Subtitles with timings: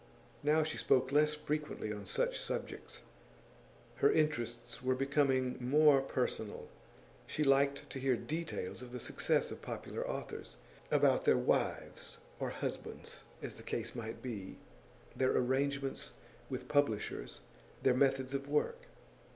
[0.41, 3.03] Now she spoke less frequently on such subjects.
[3.97, 6.69] Her interests were becoming more personal;
[7.27, 10.57] she liked to hear details of the success of popular authors
[10.89, 14.57] about their wives or husbands, as the case might be,
[15.15, 16.09] their arrangements
[16.49, 17.41] with publishers,
[17.83, 18.87] their methods of work.